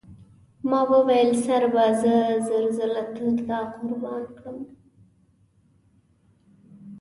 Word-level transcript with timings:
ما 0.69 0.81
وویل 0.91 1.31
سر 1.43 1.63
به 1.73 1.85
زه 2.01 2.15
زر 2.47 2.65
ځله 2.77 3.03
تر 3.15 3.31
تا 3.47 3.59
قربان 3.73 4.23
کړم. 4.37 4.57